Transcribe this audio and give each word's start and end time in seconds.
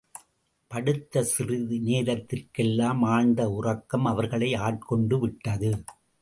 படுத்த 0.71 1.23
சிறிது 1.23 1.79
நேரத்திற்கெல்லாம் 1.79 3.03
ஆழ்ந்த 3.03 3.51
உறக்கம் 3.51 4.05
அவர்களை 4.05 4.53
ஆட்கொண்டு 4.55 5.19
விட்டது. 5.19 5.71